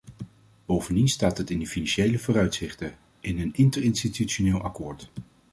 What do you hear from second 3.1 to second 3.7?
in een